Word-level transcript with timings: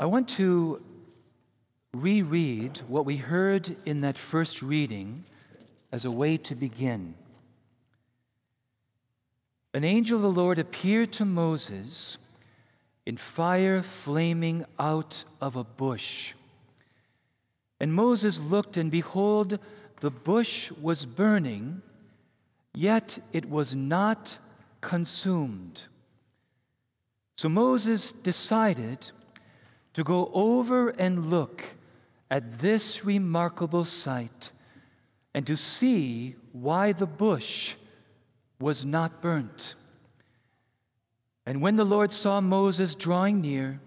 I 0.00 0.06
want 0.06 0.28
to 0.30 0.80
reread 1.92 2.78
what 2.86 3.04
we 3.04 3.16
heard 3.16 3.74
in 3.84 4.02
that 4.02 4.16
first 4.16 4.62
reading 4.62 5.24
as 5.90 6.04
a 6.04 6.10
way 6.10 6.36
to 6.36 6.54
begin. 6.54 7.14
An 9.74 9.82
angel 9.82 10.18
of 10.18 10.22
the 10.22 10.40
Lord 10.40 10.60
appeared 10.60 11.12
to 11.14 11.24
Moses 11.24 12.16
in 13.06 13.16
fire 13.16 13.82
flaming 13.82 14.64
out 14.78 15.24
of 15.40 15.56
a 15.56 15.64
bush. 15.64 16.34
And 17.80 17.92
Moses 17.92 18.38
looked, 18.38 18.76
and 18.76 18.92
behold, 18.92 19.58
the 20.00 20.12
bush 20.12 20.70
was 20.80 21.06
burning, 21.06 21.82
yet 22.72 23.18
it 23.32 23.50
was 23.50 23.74
not 23.74 24.38
consumed. 24.80 25.86
So 27.36 27.48
Moses 27.48 28.12
decided 28.12 29.10
to 29.98 30.04
go 30.04 30.30
over 30.32 30.90
and 30.90 31.28
look 31.28 31.64
at 32.30 32.60
this 32.60 33.04
remarkable 33.04 33.84
sight 33.84 34.52
and 35.34 35.44
to 35.44 35.56
see 35.56 36.36
why 36.52 36.92
the 36.92 37.04
bush 37.04 37.74
was 38.60 38.86
not 38.86 39.20
burnt. 39.20 39.74
And 41.44 41.60
when 41.60 41.74
the 41.74 41.84
Lord 41.84 42.12
saw 42.12 42.40
Moses 42.40 42.94
drawing 42.94 43.40
near, 43.40 43.80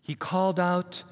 he 0.00 0.16
called 0.16 0.58
out, 0.58 1.04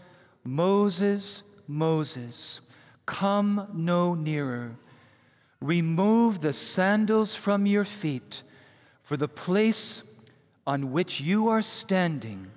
Moses, 0.43 1.45
Moses, 1.69 2.61
come 3.07 3.69
no 3.73 4.15
nearer. 4.15 4.75
Remove 5.61 6.41
the 6.41 6.53
sandals 6.53 7.37
from 7.37 7.67
your 7.67 7.85
feet, 7.85 8.43
for 9.05 9.17
the 9.17 9.29
place 9.29 10.03
on 10.67 10.91
which 10.91 11.21
you 11.21 11.49
are 11.49 11.63
standing 11.63 12.51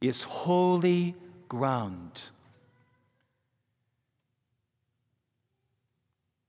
is 0.00 0.22
holy 0.22 1.14
ground. 1.48 2.30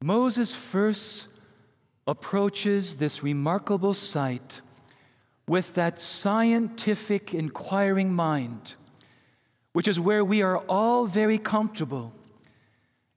Moses 0.01 0.53
first 0.53 1.27
approaches 2.07 2.95
this 2.95 3.21
remarkable 3.21 3.93
sight 3.93 4.61
with 5.47 5.75
that 5.75 6.01
scientific 6.01 7.33
inquiring 7.33 8.13
mind, 8.13 8.75
which 9.73 9.87
is 9.87 9.99
where 9.99 10.23
we 10.23 10.41
are 10.41 10.57
all 10.69 11.05
very 11.05 11.37
comfortable 11.37 12.13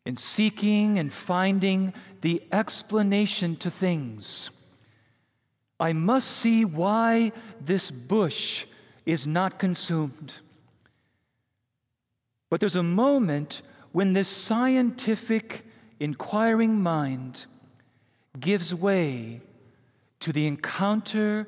in 0.05 0.17
seeking 0.17 0.99
and 0.99 1.13
finding 1.13 1.95
the 2.21 2.43
explanation 2.53 3.57
to 3.57 3.71
things. 3.71 4.51
I 5.81 5.93
must 5.93 6.29
see 6.31 6.65
why 6.65 7.33
this 7.61 7.91
bush 7.91 8.67
is 9.07 9.27
not 9.27 9.59
consumed. 9.59 10.37
But 12.51 12.61
there's 12.61 12.77
a 12.77 12.83
moment 12.83 13.63
when 13.93 14.13
this 14.13 14.29
scientific, 14.29 15.65
inquiring 16.01 16.81
mind 16.81 17.47
gives 18.39 18.75
way 18.75 19.41
to 20.21 20.33
the 20.33 20.47
encounter 20.47 21.47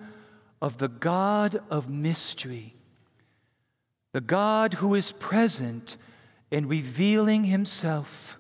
of 0.60 0.78
the 0.78 0.88
God 0.88 1.60
of 1.70 1.88
mystery, 1.88 2.74
the 4.12 4.20
God 4.20 4.74
who 4.74 4.94
is 4.94 5.12
present 5.12 5.96
in 6.50 6.68
revealing 6.68 7.44
himself. 7.44 8.38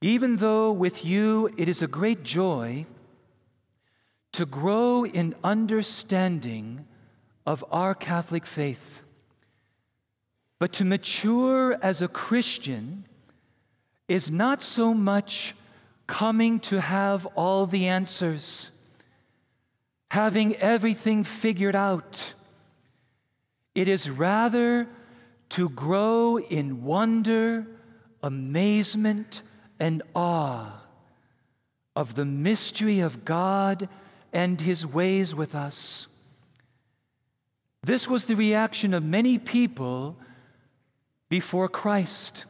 Even 0.00 0.36
though 0.36 0.72
with 0.72 1.04
you 1.04 1.50
it 1.56 1.68
is 1.68 1.82
a 1.82 1.86
great 1.86 2.22
joy 2.22 2.86
to 4.36 4.44
grow 4.44 5.06
in 5.06 5.34
understanding 5.42 6.84
of 7.46 7.64
our 7.72 7.94
Catholic 7.94 8.44
faith. 8.44 9.00
But 10.58 10.74
to 10.74 10.84
mature 10.84 11.74
as 11.82 12.02
a 12.02 12.08
Christian 12.08 13.06
is 14.08 14.30
not 14.30 14.62
so 14.62 14.92
much 14.92 15.54
coming 16.06 16.60
to 16.60 16.82
have 16.82 17.24
all 17.34 17.64
the 17.64 17.86
answers, 17.86 18.72
having 20.10 20.54
everything 20.56 21.24
figured 21.24 21.74
out. 21.74 22.34
It 23.74 23.88
is 23.88 24.10
rather 24.10 24.86
to 25.48 25.70
grow 25.70 26.38
in 26.38 26.84
wonder, 26.84 27.66
amazement, 28.22 29.40
and 29.80 30.02
awe 30.14 30.82
of 31.94 32.16
the 32.16 32.26
mystery 32.26 33.00
of 33.00 33.24
God 33.24 33.88
and 34.36 34.60
his 34.60 34.86
ways 34.86 35.34
with 35.34 35.54
us. 35.54 36.08
This 37.82 38.06
was 38.06 38.26
the 38.26 38.36
reaction 38.36 38.92
of 38.92 39.02
many 39.02 39.38
people 39.38 40.18
before 41.30 41.70
Christ. 41.70 42.44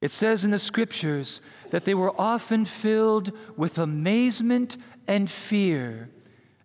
It 0.00 0.10
says 0.10 0.44
in 0.44 0.50
the 0.50 0.58
scriptures 0.58 1.40
that 1.70 1.84
they 1.84 1.94
were 1.94 2.12
often 2.20 2.64
filled 2.64 3.30
with 3.56 3.78
amazement 3.78 4.76
and 5.06 5.30
fear 5.30 6.10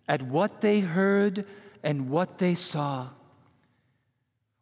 at 0.08 0.22
what 0.22 0.60
they 0.60 0.80
heard 0.80 1.44
and 1.84 2.10
what 2.10 2.38
they 2.38 2.56
saw. 2.56 3.10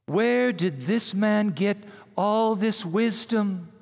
Where 0.04 0.52
did 0.52 0.82
this 0.82 1.14
man 1.14 1.52
get 1.52 1.78
all 2.18 2.54
this 2.54 2.84
wisdom? 2.84 3.72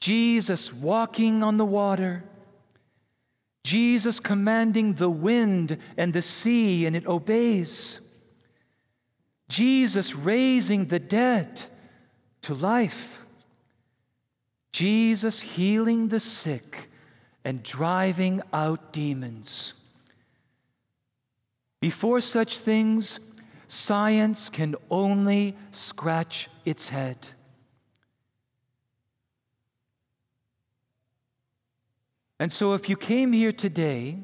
Jesus 0.00 0.72
walking 0.72 1.42
on 1.42 1.58
the 1.58 1.66
water 1.66 2.24
Jesus 3.64 4.20
commanding 4.20 4.94
the 4.94 5.10
wind 5.10 5.78
and 5.96 6.12
the 6.12 6.22
sea, 6.22 6.84
and 6.84 6.94
it 6.94 7.06
obeys. 7.06 7.98
Jesus 9.48 10.14
raising 10.14 10.86
the 10.86 10.98
dead 10.98 11.62
to 12.42 12.54
life. 12.54 13.20
Jesus 14.72 15.40
healing 15.40 16.08
the 16.08 16.20
sick 16.20 16.90
and 17.42 17.62
driving 17.62 18.42
out 18.52 18.92
demons. 18.92 19.72
Before 21.80 22.20
such 22.20 22.58
things, 22.58 23.18
science 23.68 24.50
can 24.50 24.74
only 24.90 25.56
scratch 25.70 26.48
its 26.64 26.88
head. 26.88 27.28
And 32.44 32.52
so, 32.52 32.74
if 32.74 32.90
you 32.90 32.96
came 32.98 33.32
here 33.32 33.52
today 33.52 34.18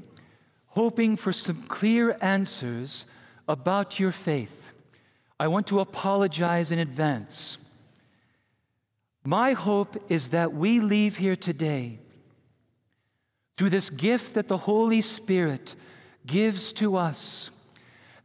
hoping 0.67 1.17
for 1.17 1.33
some 1.33 1.63
clear 1.63 2.19
answers 2.21 3.07
about 3.49 3.99
your 3.99 4.13
faith, 4.13 4.75
I 5.39 5.49
want 5.49 5.67
to 5.69 5.81
apologize 5.81 6.71
in 6.71 6.79
advance. 6.79 7.57
My 9.25 9.53
hope 9.53 9.97
is 10.11 10.29
that 10.29 10.53
we 10.53 10.81
leave 10.81 11.17
here 11.17 11.35
today 11.35 11.99
through 13.57 13.71
this 13.71 13.89
gift 13.89 14.35
that 14.35 14.49
the 14.49 14.59
Holy 14.59 15.01
Spirit 15.01 15.75
gives 16.27 16.75
to 16.75 16.97
us, 16.97 17.49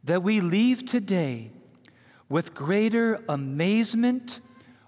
that 0.04 0.22
we 0.22 0.42
leave 0.42 0.84
today 0.84 1.52
with 2.28 2.54
greater 2.54 3.24
amazement, 3.30 4.40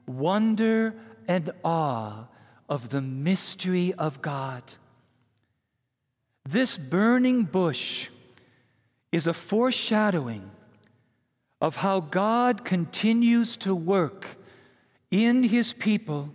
wonder, 0.04 0.94
and 1.26 1.50
awe 1.64 2.26
of 2.68 2.90
the 2.90 3.00
mystery 3.00 3.94
of 3.94 4.20
God. 4.20 4.62
This 6.50 6.78
burning 6.78 7.42
bush 7.42 8.08
is 9.12 9.26
a 9.26 9.34
foreshadowing 9.34 10.50
of 11.60 11.76
how 11.76 12.00
God 12.00 12.64
continues 12.64 13.54
to 13.58 13.74
work 13.74 14.38
in 15.10 15.42
His 15.42 15.74
people, 15.74 16.32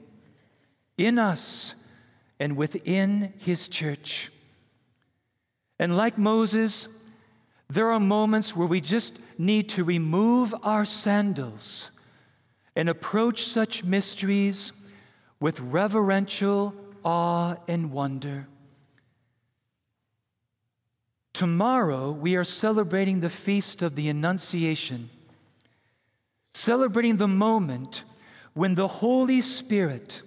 in 1.00 1.18
us, 1.18 1.74
and 2.40 2.56
within 2.56 3.34
His 3.40 3.68
church. 3.68 4.32
And 5.80 5.98
like 5.98 6.20
Moses, 6.20 6.88
there 7.68 7.92
are 7.92 8.00
moments 8.00 8.56
where 8.56 8.68
we 8.68 8.82
just 8.82 9.18
need 9.40 9.68
to 9.70 9.84
remove 9.84 10.54
our 10.62 10.86
sandals 10.86 11.90
and 12.76 12.88
approach 12.88 13.46
such 13.46 13.84
mysteries 13.84 14.74
with 15.40 15.60
reverential 15.60 16.76
awe 17.04 17.56
and 17.68 17.92
wonder. 17.92 18.46
Tomorrow, 21.34 22.12
we 22.12 22.36
are 22.36 22.46
celebrating 22.46 23.20
the 23.20 23.30
feast 23.30 23.82
of 23.82 23.96
the 23.96 24.08
Annunciation, 24.08 25.10
celebrating 26.54 27.18
the 27.18 27.28
moment 27.28 28.04
when 28.54 28.76
the 28.76 28.88
Holy 28.88 29.42
Spirit, 29.42 30.22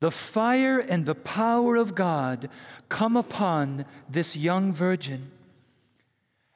the 0.00 0.10
fire 0.10 0.78
and 0.78 1.06
the 1.06 1.14
power 1.14 1.76
of 1.76 1.94
God, 1.94 2.50
come 2.90 3.16
upon 3.16 3.86
this 4.08 4.36
young 4.36 4.72
virgin. 4.72 5.30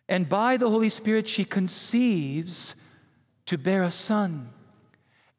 And 0.06 0.29
by 0.29 0.59
the 0.59 0.69
Holy 0.69 0.91
Spirit, 0.91 1.26
she 1.26 1.47
conceives 1.47 2.75
to 3.47 3.56
bear 3.56 3.85
a 3.85 3.91
son. 3.91 4.50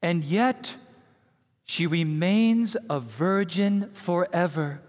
And 0.01 0.23
yet, 0.23 0.75
she 1.65 1.85
remains 1.85 2.75
a 2.89 2.99
virgin 2.99 3.91
forever. 3.93 4.81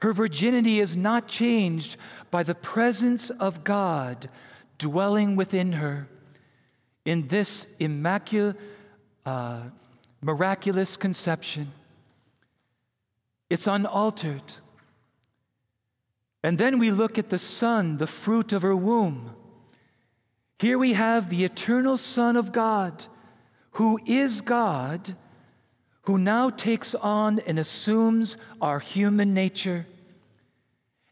Her 0.00 0.12
virginity 0.12 0.80
is 0.80 0.96
not 0.96 1.28
changed 1.28 1.96
by 2.30 2.42
the 2.42 2.54
presence 2.54 3.30
of 3.30 3.64
God 3.64 4.28
dwelling 4.78 5.36
within 5.36 5.72
her 5.72 6.08
in 7.04 7.28
this 7.28 7.66
immaculate, 7.78 8.56
uh, 9.24 9.62
miraculous 10.20 10.96
conception. 10.96 11.72
It's 13.48 13.66
unaltered. 13.66 14.54
And 16.42 16.58
then 16.58 16.78
we 16.78 16.90
look 16.90 17.18
at 17.18 17.30
the 17.30 17.38
Son, 17.38 17.96
the 17.98 18.06
fruit 18.06 18.52
of 18.52 18.62
her 18.62 18.76
womb. 18.76 19.34
Here 20.58 20.78
we 20.78 20.92
have 20.94 21.30
the 21.30 21.44
eternal 21.44 21.96
Son 21.96 22.36
of 22.36 22.52
God, 22.52 23.04
who 23.72 23.98
is 24.06 24.40
God, 24.40 25.16
who 26.06 26.18
now 26.18 26.50
takes 26.50 26.94
on 26.94 27.40
and 27.40 27.58
assumes 27.58 28.36
our 28.60 28.78
human 28.78 29.34
nature. 29.34 29.86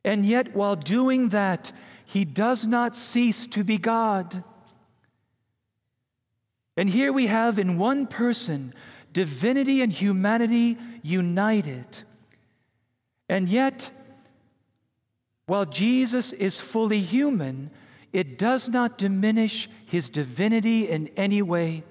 And 0.05 0.25
yet, 0.25 0.55
while 0.55 0.77
doing 0.77 1.31
that, 1.31 1.73
he 2.05 2.25
does 2.25 2.67
not 2.67 2.95
cease 2.95 3.47
to 3.49 3.65
be 3.65 3.79
God. 3.79 4.45
And 6.77 6.89
here 6.89 7.13
we 7.13 7.27
have 7.27 7.59
in 7.59 7.79
one 7.79 8.07
person 8.07 8.73
divinity 9.13 9.81
and 9.81 9.93
humanity 9.93 10.77
united. 11.03 11.87
And 13.29 13.49
yet, 13.49 13.91
while 15.47 15.65
Jesus 15.65 16.33
is 16.33 16.61
fully 16.61 17.01
human, 17.01 17.71
it 18.13 18.39
does 18.39 18.69
not 18.69 18.99
diminish 18.99 19.69
his 19.87 20.09
divinity 20.09 20.89
in 20.89 21.09
any 21.17 21.43
way. 21.43 21.83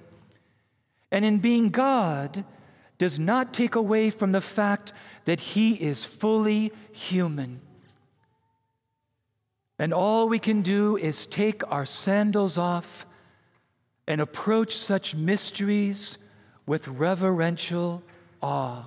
And 1.10 1.24
in 1.24 1.38
being 1.38 1.70
God, 1.70 2.44
does 2.98 3.18
not 3.18 3.52
take 3.52 3.74
away 3.74 4.10
from 4.10 4.32
the 4.32 4.40
fact 4.40 4.92
that 5.24 5.40
he 5.40 5.74
is 5.74 6.04
fully 6.04 6.72
human. 6.92 7.60
And 9.78 9.92
all 9.92 10.28
we 10.28 10.38
can 10.38 10.62
do 10.62 10.96
is 10.96 11.26
take 11.26 11.62
our 11.70 11.86
sandals 11.86 12.56
off 12.56 13.06
and 14.06 14.20
approach 14.20 14.76
such 14.76 15.14
mysteries 15.14 16.18
with 16.66 16.86
reverential 16.88 18.02
awe. 18.42 18.84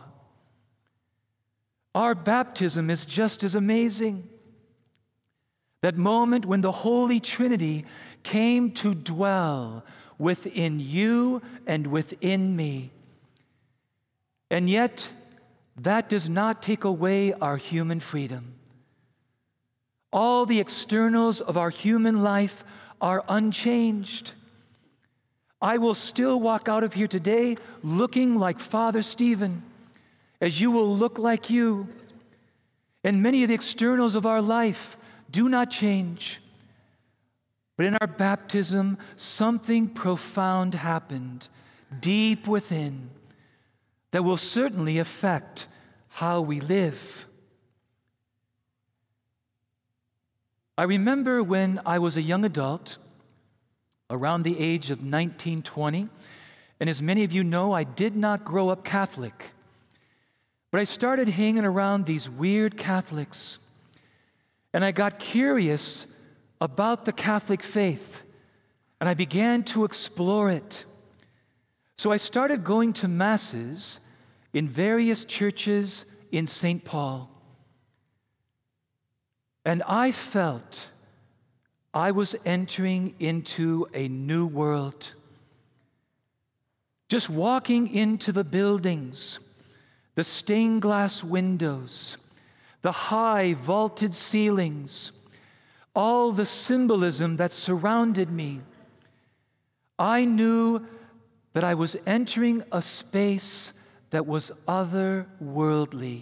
Our 1.94 2.16
baptism 2.16 2.90
is 2.90 3.06
just 3.06 3.44
as 3.44 3.56
amazing. 3.56 4.30
That 5.82 5.98
moment 5.98 6.46
when 6.46 6.62
the 6.62 6.72
Holy 6.72 7.20
Trinity 7.20 7.86
came 8.24 8.72
to 8.74 8.96
dwell 8.96 9.84
within 10.18 10.80
you 10.80 11.42
and 11.66 11.88
within 11.88 12.56
me. 12.56 12.92
And 14.50 14.70
yet, 14.70 15.12
that 15.78 16.10
does 16.10 16.30
not 16.30 16.64
take 16.64 16.84
away 16.84 17.34
our 17.34 17.58
human 17.58 18.00
freedom. 18.00 18.56
All 20.12 20.46
the 20.46 20.60
externals 20.60 21.42
of 21.42 21.58
our 21.58 21.70
human 21.70 22.24
life 22.24 22.64
are 23.02 23.24
unchanged. 23.28 24.34
I 25.62 25.78
will 25.78 25.96
still 25.96 26.40
walk 26.40 26.70
out 26.70 26.84
of 26.84 26.94
here 26.94 27.08
today 27.08 27.58
looking 27.84 28.36
like 28.36 28.60
Father 28.60 29.02
Stephen, 29.02 29.64
as 30.40 30.62
you 30.62 30.72
will 30.72 30.96
look 30.96 31.20
like 31.20 31.50
you. 31.50 31.88
And 33.04 33.22
many 33.22 33.44
of 33.44 33.50
the 33.50 33.56
externals 33.56 34.16
of 34.16 34.26
our 34.26 34.42
life 34.42 34.98
do 35.30 35.50
not 35.50 35.70
change. 35.70 36.42
But 37.76 37.86
in 37.86 37.98
our 38.02 38.08
baptism, 38.08 38.98
something 39.16 39.88
profound 39.88 40.74
happened 40.74 41.48
deep 42.00 42.48
within 42.48 43.10
that 44.12 44.24
will 44.24 44.38
certainly 44.38 45.00
affect 45.00 45.68
how 46.10 46.42
we 46.42 46.60
live. 46.60 47.28
I 50.78 50.84
remember 50.84 51.42
when 51.42 51.82
I 51.86 52.00
was 52.00 52.18
a 52.18 52.22
young 52.22 52.46
adult, 52.46 52.98
around 54.10 54.44
the 54.44 54.60
age 54.60 54.90
of 54.90 55.04
19, 55.04 55.62
20, 55.64 56.08
and 56.80 56.90
as 56.90 57.02
many 57.02 57.24
of 57.24 57.34
you 57.34 57.44
know, 57.44 57.74
I 57.74 57.84
did 57.84 58.16
not 58.16 58.46
grow 58.46 58.70
up 58.70 58.84
Catholic. 58.86 59.52
But 60.72 60.82
I 60.82 60.84
started 60.86 61.30
hanging 61.30 61.66
around 61.66 62.06
these 62.06 62.30
weird 62.30 62.78
Catholics, 62.78 63.58
and 64.74 64.86
I 64.86 64.92
got 64.92 65.20
curious 65.20 66.06
about 66.62 67.06
the 67.06 67.14
Catholic 67.14 67.64
faith, 67.64 68.22
and 69.00 69.10
I 69.10 69.14
began 69.14 69.64
to 69.64 69.84
explore 69.84 70.50
it. 70.50 70.86
So 71.98 72.12
I 72.12 72.18
started 72.18 72.64
going 72.64 72.94
to 72.94 73.08
masses 73.08 74.00
in 74.54 74.70
various 74.70 75.26
churches 75.26 76.06
in 76.32 76.46
St. 76.46 76.84
Paul. 76.86 77.30
And 79.66 79.82
I 79.88 80.12
felt 80.12 80.90
I 81.94 82.12
was 82.12 82.36
entering 82.46 83.16
into 83.20 83.88
a 83.94 84.08
new 84.08 84.46
world. 84.46 85.14
Just 87.10 87.30
walking 87.30 87.94
into 87.94 88.32
the 88.32 88.44
buildings, 88.44 89.40
the 90.16 90.24
stained 90.24 90.84
glass 90.84 91.24
windows, 91.24 92.18
the 92.84 92.92
high 92.92 93.56
vaulted 93.56 94.14
ceilings, 94.14 95.12
all 95.96 96.32
the 96.32 96.46
symbolism 96.46 97.38
that 97.38 97.54
surrounded 97.54 98.30
me, 98.30 98.62
I 99.98 100.26
knew 100.26 100.86
that 101.58 101.64
I 101.64 101.74
was 101.74 101.98
entering 102.06 102.64
a 102.72 102.84
space 102.84 103.74
that 104.12 104.28
was 104.28 104.52
otherworldly, 104.68 106.22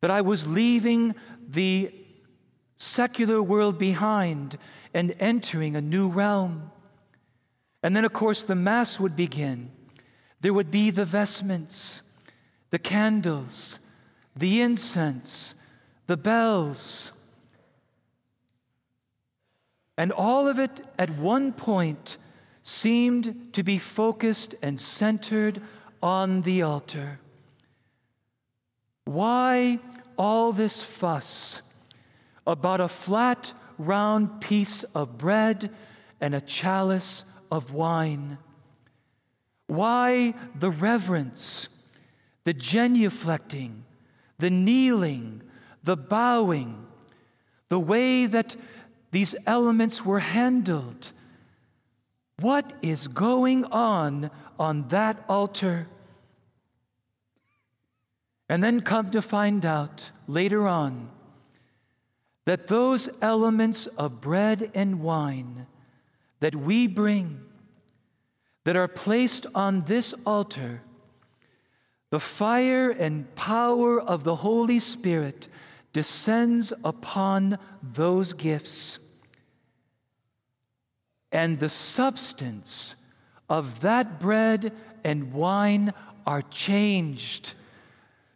that 0.00 0.10
I 0.10 0.22
was 0.22 0.44
leaving 0.44 1.14
the 1.48 1.94
secular 2.74 3.40
world 3.40 3.78
behind 3.78 4.58
and 4.92 5.14
entering 5.20 5.76
a 5.76 5.80
new 5.80 6.08
realm. 6.08 6.72
And 7.84 7.94
then, 7.94 8.04
of 8.04 8.12
course, 8.12 8.42
the 8.42 8.56
Mass 8.56 8.98
would 8.98 9.14
begin. 9.14 9.70
There 10.40 10.52
would 10.52 10.72
be 10.72 10.90
the 10.90 11.04
vestments, 11.04 12.02
the 12.70 12.80
candles, 12.80 13.78
the 14.34 14.62
incense, 14.62 15.54
the 16.08 16.16
bells. 16.16 17.12
And 19.96 20.10
all 20.10 20.48
of 20.48 20.58
it 20.58 20.84
at 20.98 21.10
one 21.10 21.52
point 21.52 22.16
seemed 22.62 23.52
to 23.52 23.62
be 23.62 23.78
focused 23.78 24.54
and 24.62 24.80
centered 24.80 25.60
on 26.02 26.42
the 26.42 26.62
altar. 26.62 27.20
Why 29.04 29.80
all 30.16 30.52
this 30.52 30.82
fuss? 30.82 31.62
about 32.46 32.80
a 32.80 32.88
flat, 32.88 33.52
round 33.78 34.40
piece 34.40 34.84
of 34.94 35.18
bread 35.18 35.70
and 36.20 36.34
a 36.34 36.40
chalice 36.40 37.24
of 37.50 37.72
wine. 37.72 38.38
Why 39.66 40.34
the 40.58 40.70
reverence, 40.70 41.68
the 42.44 42.54
genuflecting, 42.54 43.82
the 44.38 44.50
kneeling, 44.50 45.42
the 45.82 45.96
bowing, 45.96 46.86
the 47.68 47.80
way 47.80 48.26
that 48.26 48.56
these 49.10 49.34
elements 49.46 50.04
were 50.04 50.20
handled? 50.20 51.12
What 52.42 52.72
is 52.82 53.06
going 53.06 53.64
on 53.66 54.30
on 54.58 54.88
that 54.88 55.24
altar? 55.28 55.86
And 58.48 58.62
then 58.62 58.80
come 58.80 59.12
to 59.12 59.22
find 59.22 59.64
out 59.64 60.10
later 60.26 60.66
on 60.66 61.08
that 62.44 62.66
those 62.66 63.08
elements 63.22 63.86
of 63.86 64.20
bread 64.20 64.72
and 64.74 65.00
wine 65.00 65.68
that 66.40 66.56
we 66.56 66.88
bring, 66.88 67.40
that 68.64 68.74
are 68.74 68.88
placed 68.88 69.46
on 69.54 69.82
this 69.84 70.12
altar, 70.26 70.82
the 72.10 72.18
fire 72.18 72.90
and 72.90 73.32
power 73.36 74.00
of 74.00 74.24
the 74.24 74.34
Holy 74.34 74.80
Spirit 74.80 75.46
descends 75.92 76.72
upon 76.84 77.56
those 77.80 78.32
gifts. 78.32 78.98
And 81.32 81.58
the 81.58 81.68
substance 81.68 82.94
of 83.48 83.80
that 83.80 84.20
bread 84.20 84.72
and 85.02 85.32
wine 85.32 85.92
are 86.26 86.42
changed 86.42 87.54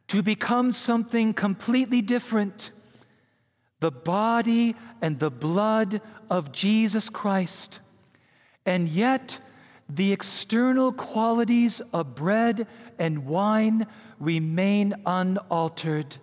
to 0.09 0.23
become 0.23 0.73
something 0.73 1.35
completely 1.35 2.03
different 2.03 2.71
the 3.81 3.91
body 3.91 4.75
and 5.03 5.19
the 5.19 5.31
blood 5.31 6.01
of 6.31 6.51
Jesus 6.51 7.11
Christ. 7.11 7.81
And 8.65 8.89
yet, 8.89 9.39
the 9.89 10.13
external 10.13 10.93
qualities 10.93 11.83
of 11.93 12.15
bread 12.15 12.67
and 12.99 13.27
wine 13.27 13.87
remain 14.19 14.95
unaltered. 15.05 16.17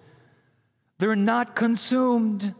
They're 0.97 1.15
not 1.15 1.55
consumed. 1.55 2.55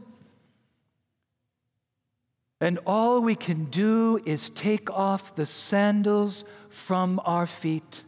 And 2.64 2.80
all 2.86 3.22
we 3.22 3.36
can 3.36 3.66
do 3.66 4.22
is 4.26 4.50
take 4.50 4.90
off 4.90 5.36
the 5.36 5.46
sandals 5.46 6.46
from 6.70 7.20
our 7.26 7.46
feet 7.46 8.06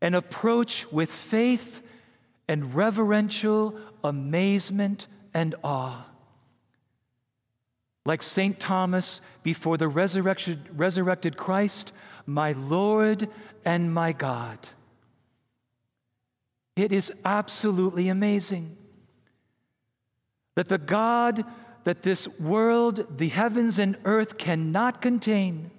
and 0.00 0.14
approach 0.14 0.90
with 0.90 1.10
faith 1.10 1.82
and 2.48 2.74
reverential 2.74 3.78
amazement 4.02 5.08
and 5.34 5.54
awe. 5.62 6.06
Like 8.06 8.22
St. 8.22 8.58
Thomas 8.58 9.20
before 9.42 9.76
the 9.76 9.88
resurrected 9.88 11.36
Christ, 11.36 11.92
my 12.24 12.52
Lord 12.52 13.28
and 13.66 13.92
my 13.92 14.12
God. 14.12 14.58
It 16.76 16.92
is 16.92 17.12
absolutely 17.26 18.08
amazing 18.08 18.78
that 20.54 20.70
the 20.70 20.78
God 20.78 21.44
that 21.84 22.02
this 22.02 22.28
world, 22.38 23.18
the 23.18 23.28
heavens 23.28 23.78
and 23.78 23.96
earth 24.04 24.38
cannot 24.38 25.00
contain, 25.00 25.70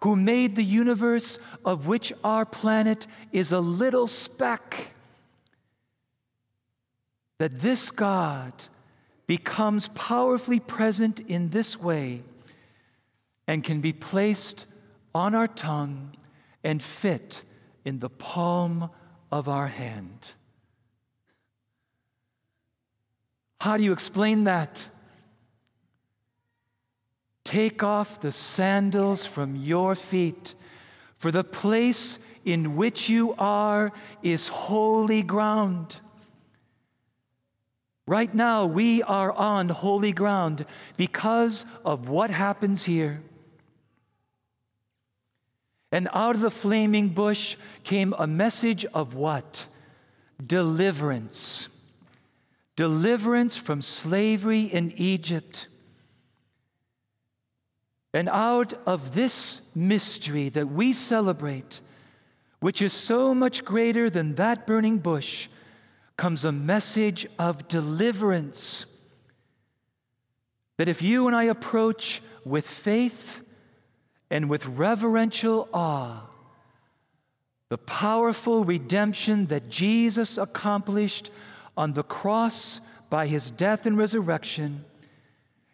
who 0.00 0.14
made 0.14 0.54
the 0.54 0.64
universe 0.64 1.38
of 1.64 1.86
which 1.86 2.12
our 2.22 2.44
planet 2.44 3.06
is 3.32 3.52
a 3.52 3.60
little 3.60 4.06
speck, 4.06 4.92
that 7.38 7.60
this 7.60 7.90
God 7.90 8.52
becomes 9.26 9.88
powerfully 9.88 10.60
present 10.60 11.20
in 11.20 11.50
this 11.50 11.78
way 11.78 12.22
and 13.46 13.64
can 13.64 13.80
be 13.80 13.92
placed 13.92 14.66
on 15.14 15.34
our 15.34 15.48
tongue 15.48 16.14
and 16.62 16.82
fit 16.82 17.42
in 17.84 17.98
the 18.00 18.10
palm 18.10 18.90
of 19.30 19.48
our 19.48 19.68
hand. 19.68 20.32
How 23.60 23.76
do 23.76 23.82
you 23.82 23.92
explain 23.92 24.44
that? 24.44 24.88
Take 27.48 27.82
off 27.82 28.20
the 28.20 28.30
sandals 28.30 29.24
from 29.24 29.56
your 29.56 29.94
feet, 29.94 30.54
for 31.16 31.30
the 31.30 31.42
place 31.42 32.18
in 32.44 32.76
which 32.76 33.08
you 33.08 33.34
are 33.38 33.90
is 34.22 34.48
holy 34.48 35.22
ground. 35.22 35.98
Right 38.06 38.34
now, 38.34 38.66
we 38.66 39.02
are 39.02 39.32
on 39.32 39.70
holy 39.70 40.12
ground 40.12 40.66
because 40.98 41.64
of 41.86 42.06
what 42.06 42.28
happens 42.28 42.84
here. 42.84 43.22
And 45.90 46.06
out 46.12 46.34
of 46.34 46.42
the 46.42 46.50
flaming 46.50 47.08
bush 47.08 47.56
came 47.82 48.14
a 48.18 48.26
message 48.26 48.84
of 48.92 49.14
what? 49.14 49.64
Deliverance. 50.46 51.68
Deliverance 52.76 53.56
from 53.56 53.80
slavery 53.80 54.64
in 54.64 54.92
Egypt. 54.98 55.66
And 58.14 58.28
out 58.28 58.74
of 58.86 59.14
this 59.14 59.60
mystery 59.74 60.48
that 60.50 60.68
we 60.68 60.92
celebrate, 60.92 61.80
which 62.60 62.80
is 62.82 62.92
so 62.92 63.34
much 63.34 63.64
greater 63.64 64.08
than 64.08 64.34
that 64.36 64.66
burning 64.66 64.98
bush, 64.98 65.48
comes 66.16 66.44
a 66.44 66.52
message 66.52 67.26
of 67.38 67.68
deliverance. 67.68 68.86
That 70.78 70.88
if 70.88 71.02
you 71.02 71.26
and 71.26 71.36
I 71.36 71.44
approach 71.44 72.22
with 72.44 72.66
faith, 72.66 73.42
and 74.30 74.48
with 74.48 74.66
reverential 74.66 75.68
awe 75.72 76.22
the 77.68 77.78
powerful 77.78 78.64
redemption 78.64 79.46
that 79.46 79.68
Jesus 79.68 80.38
accomplished 80.38 81.30
on 81.76 81.92
the 81.92 82.02
cross 82.02 82.80
by 83.10 83.26
his 83.26 83.50
death 83.50 83.84
and 83.84 83.98
resurrection 83.98 84.86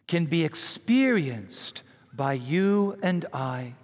can 0.09 0.27
be 0.27 0.45
experienced 0.45 1.85
by 2.17 2.35
you 2.35 2.99
and 3.03 3.27
I. 3.33 3.75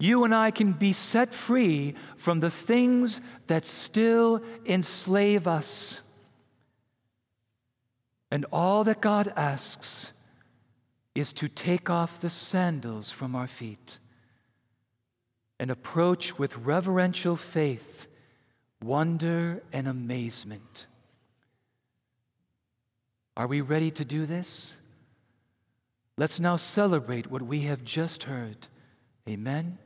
You 0.00 0.24
and 0.24 0.34
I 0.34 0.50
can 0.52 0.72
be 0.72 0.92
set 0.92 1.34
free 1.34 1.94
from 2.16 2.40
the 2.40 2.50
things 2.50 3.20
that 3.48 3.64
still 3.64 4.42
enslave 4.64 5.48
us. 5.48 6.00
And 8.30 8.46
all 8.52 8.84
that 8.84 9.00
God 9.00 9.32
asks 9.34 10.12
is 11.14 11.32
to 11.32 11.48
take 11.48 11.90
off 11.90 12.20
the 12.20 12.30
sandals 12.30 13.10
from 13.10 13.34
our 13.34 13.48
feet 13.48 13.98
and 15.58 15.70
approach 15.70 16.38
with 16.38 16.56
reverential 16.58 17.34
faith, 17.34 18.06
wonder, 18.80 19.62
and 19.72 19.88
amazement. 19.88 20.86
Are 23.36 23.48
we 23.48 23.60
ready 23.60 23.90
to 23.92 24.04
do 24.04 24.26
this? 24.26 24.74
Let's 26.18 26.40
now 26.40 26.56
celebrate 26.56 27.30
what 27.30 27.42
we 27.42 27.60
have 27.60 27.84
just 27.84 28.24
heard. 28.24 28.66
Amen. 29.28 29.78